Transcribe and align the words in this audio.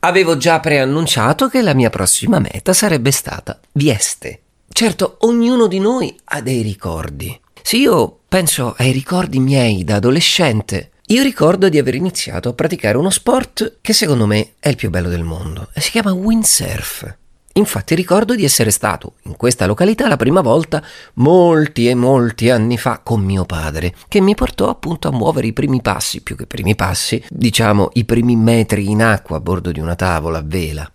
Avevo 0.00 0.36
già 0.36 0.60
preannunciato 0.60 1.48
che 1.48 1.60
la 1.60 1.74
mia 1.74 1.90
prossima 1.90 2.38
meta 2.38 2.72
sarebbe 2.72 3.10
stata 3.10 3.58
Vieste. 3.72 4.42
Certo, 4.68 5.16
ognuno 5.20 5.66
di 5.66 5.80
noi 5.80 6.16
ha 6.24 6.40
dei 6.40 6.62
ricordi. 6.62 7.38
Se 7.62 7.76
io 7.76 8.20
penso 8.28 8.74
ai 8.78 8.92
ricordi 8.92 9.40
miei 9.40 9.82
da 9.82 9.96
adolescente, 9.96 10.92
io 11.06 11.22
ricordo 11.24 11.68
di 11.68 11.78
aver 11.78 11.96
iniziato 11.96 12.50
a 12.50 12.52
praticare 12.52 12.96
uno 12.96 13.10
sport 13.10 13.78
che 13.80 13.92
secondo 13.92 14.26
me 14.26 14.52
è 14.60 14.68
il 14.68 14.76
più 14.76 14.88
bello 14.88 15.08
del 15.08 15.24
mondo 15.24 15.68
e 15.72 15.80
si 15.80 15.90
chiama 15.90 16.12
windsurf. 16.12 17.16
Infatti 17.58 17.96
ricordo 17.96 18.36
di 18.36 18.44
essere 18.44 18.70
stato 18.70 19.14
in 19.24 19.36
questa 19.36 19.66
località 19.66 20.06
la 20.06 20.16
prima 20.16 20.42
volta 20.42 20.80
molti 21.14 21.88
e 21.88 21.94
molti 21.96 22.50
anni 22.50 22.78
fa 22.78 23.00
con 23.02 23.20
mio 23.20 23.44
padre, 23.44 23.94
che 24.06 24.20
mi 24.20 24.36
portò 24.36 24.68
appunto 24.68 25.08
a 25.08 25.12
muovere 25.12 25.48
i 25.48 25.52
primi 25.52 25.82
passi, 25.82 26.22
più 26.22 26.36
che 26.36 26.46
primi 26.46 26.76
passi, 26.76 27.22
diciamo 27.28 27.90
i 27.94 28.04
primi 28.04 28.36
metri 28.36 28.88
in 28.88 29.02
acqua 29.02 29.38
a 29.38 29.40
bordo 29.40 29.72
di 29.72 29.80
una 29.80 29.96
tavola 29.96 30.38
a 30.38 30.44
vela. 30.44 30.88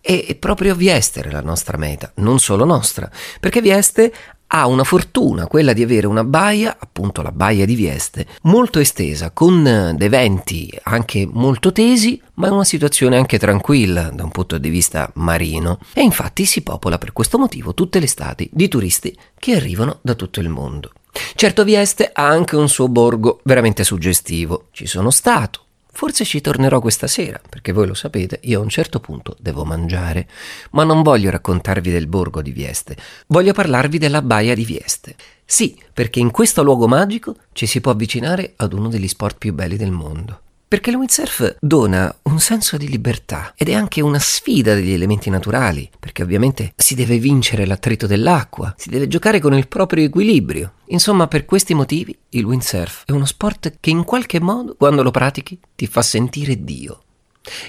E 0.00 0.36
proprio 0.38 0.74
Vieste 0.74 1.20
era 1.20 1.30
la 1.30 1.42
nostra 1.42 1.76
meta, 1.76 2.10
non 2.16 2.40
solo 2.40 2.64
nostra, 2.64 3.08
perché 3.38 3.60
Vieste 3.60 4.12
ha 4.52 4.66
una 4.66 4.84
fortuna, 4.84 5.46
quella 5.46 5.72
di 5.72 5.82
avere 5.82 6.06
una 6.06 6.24
baia, 6.24 6.76
appunto 6.78 7.22
la 7.22 7.30
baia 7.30 7.64
di 7.64 7.74
Vieste, 7.76 8.26
molto 8.42 8.80
estesa, 8.80 9.30
con 9.30 9.64
eh, 9.64 9.94
dei 9.94 10.08
venti 10.08 10.68
anche 10.82 11.28
molto 11.30 11.70
tesi, 11.70 12.20
ma 12.34 12.48
in 12.48 12.54
una 12.54 12.64
situazione 12.64 13.16
anche 13.16 13.38
tranquilla 13.38 14.10
da 14.10 14.24
un 14.24 14.30
punto 14.30 14.58
di 14.58 14.68
vista 14.68 15.10
marino. 15.14 15.78
E 15.92 16.02
infatti 16.02 16.44
si 16.46 16.62
popola 16.62 16.98
per 16.98 17.12
questo 17.12 17.38
motivo 17.38 17.74
tutte 17.74 18.00
le 18.00 18.06
estati 18.06 18.48
di 18.52 18.66
turisti 18.66 19.16
che 19.38 19.54
arrivano 19.54 19.98
da 20.02 20.14
tutto 20.14 20.40
il 20.40 20.48
mondo. 20.48 20.92
Certo 21.34 21.64
Vieste 21.64 22.10
ha 22.12 22.26
anche 22.26 22.56
un 22.56 22.68
suo 22.68 22.88
borgo 22.88 23.40
veramente 23.44 23.84
suggestivo. 23.84 24.66
Ci 24.72 24.86
sono 24.86 25.10
stato, 25.10 25.66
Forse 25.92 26.24
ci 26.24 26.40
tornerò 26.40 26.80
questa 26.80 27.06
sera, 27.06 27.40
perché 27.48 27.72
voi 27.72 27.86
lo 27.86 27.94
sapete, 27.94 28.40
io 28.44 28.60
a 28.60 28.62
un 28.62 28.68
certo 28.68 29.00
punto 29.00 29.36
devo 29.38 29.64
mangiare, 29.64 30.28
ma 30.70 30.84
non 30.84 31.02
voglio 31.02 31.30
raccontarvi 31.30 31.90
del 31.90 32.06
borgo 32.06 32.42
di 32.42 32.52
Vieste, 32.52 32.96
voglio 33.26 33.52
parlarvi 33.52 33.98
della 33.98 34.22
baia 34.22 34.54
di 34.54 34.64
Vieste. 34.64 35.16
Sì, 35.44 35.80
perché 35.92 36.20
in 36.20 36.30
questo 36.30 36.62
luogo 36.62 36.86
magico 36.86 37.36
ci 37.52 37.66
si 37.66 37.80
può 37.80 37.90
avvicinare 37.92 38.54
ad 38.56 38.72
uno 38.72 38.88
degli 38.88 39.08
sport 39.08 39.36
più 39.36 39.52
belli 39.52 39.76
del 39.76 39.90
mondo. 39.90 40.40
Perché 40.70 40.90
il 40.90 40.96
windsurf 40.96 41.56
dona 41.58 42.16
un 42.22 42.38
senso 42.38 42.76
di 42.76 42.86
libertà 42.86 43.54
ed 43.56 43.68
è 43.68 43.74
anche 43.74 44.00
una 44.00 44.20
sfida 44.20 44.72
degli 44.72 44.92
elementi 44.92 45.28
naturali, 45.28 45.90
perché 45.98 46.22
ovviamente 46.22 46.74
si 46.76 46.94
deve 46.94 47.18
vincere 47.18 47.66
l'attrito 47.66 48.06
dell'acqua, 48.06 48.72
si 48.76 48.88
deve 48.88 49.08
giocare 49.08 49.40
con 49.40 49.52
il 49.52 49.66
proprio 49.66 50.04
equilibrio. 50.04 50.74
Insomma, 50.90 51.26
per 51.26 51.44
questi 51.44 51.74
motivi 51.74 52.16
il 52.28 52.44
windsurf 52.44 53.02
è 53.06 53.10
uno 53.10 53.24
sport 53.24 53.78
che 53.80 53.90
in 53.90 54.04
qualche 54.04 54.38
modo, 54.38 54.76
quando 54.76 55.02
lo 55.02 55.10
pratichi, 55.10 55.58
ti 55.74 55.88
fa 55.88 56.02
sentire 56.02 56.62
Dio. 56.62 57.02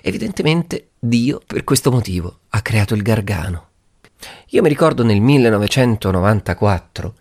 Evidentemente 0.04 0.90
Dio, 1.00 1.42
per 1.44 1.64
questo 1.64 1.90
motivo, 1.90 2.42
ha 2.50 2.62
creato 2.62 2.94
il 2.94 3.02
Gargano. 3.02 3.70
Io 4.50 4.62
mi 4.62 4.70
ricordo 4.70 5.04
nel 5.04 5.22
1994 5.22 7.16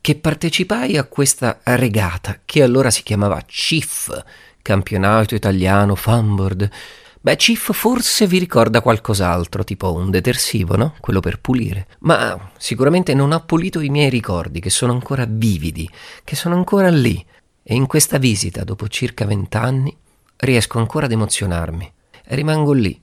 che 0.00 0.14
partecipai 0.14 0.96
a 0.96 1.04
questa 1.04 1.58
regata 1.64 2.38
che 2.44 2.62
allora 2.62 2.90
si 2.90 3.02
chiamava 3.02 3.42
CIF, 3.44 4.22
campionato 4.66 5.36
italiano 5.36 5.94
fanboard. 5.94 6.68
Beh, 7.20 7.36
Cif 7.36 7.72
forse 7.72 8.26
vi 8.26 8.38
ricorda 8.38 8.80
qualcos'altro, 8.80 9.62
tipo 9.62 9.92
un 9.92 10.10
detersivo, 10.10 10.76
no? 10.76 10.94
Quello 10.98 11.20
per 11.20 11.38
pulire. 11.38 11.86
Ma 12.00 12.50
sicuramente 12.56 13.14
non 13.14 13.30
ha 13.30 13.38
pulito 13.38 13.78
i 13.78 13.90
miei 13.90 14.10
ricordi, 14.10 14.58
che 14.58 14.70
sono 14.70 14.92
ancora 14.92 15.24
vividi, 15.28 15.88
che 16.24 16.34
sono 16.34 16.56
ancora 16.56 16.88
lì. 16.88 17.24
E 17.62 17.74
in 17.76 17.86
questa 17.86 18.18
visita, 18.18 18.64
dopo 18.64 18.88
circa 18.88 19.24
vent'anni, 19.24 19.96
riesco 20.38 20.78
ancora 20.78 21.06
ad 21.06 21.12
emozionarmi. 21.12 21.92
E 22.24 22.34
rimango 22.34 22.72
lì. 22.72 23.00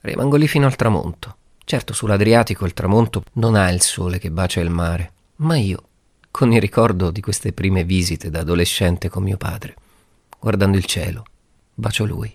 Rimango 0.00 0.36
lì 0.36 0.48
fino 0.48 0.66
al 0.66 0.74
tramonto. 0.74 1.36
Certo, 1.64 1.92
sull'Adriatico 1.92 2.64
il 2.64 2.74
tramonto 2.74 3.22
non 3.34 3.54
ha 3.54 3.70
il 3.70 3.80
sole 3.80 4.18
che 4.18 4.30
bacia 4.32 4.60
il 4.60 4.70
mare, 4.70 5.12
ma 5.36 5.56
io, 5.56 5.82
con 6.32 6.52
il 6.52 6.60
ricordo 6.60 7.10
di 7.10 7.20
queste 7.20 7.52
prime 7.52 7.84
visite 7.84 8.28
da 8.30 8.40
adolescente 8.40 9.08
con 9.08 9.22
mio 9.22 9.36
padre, 9.36 9.74
guardando 10.46 10.76
il 10.76 10.84
cielo, 10.84 11.24
bacio 11.74 12.04
lui. 12.04 12.32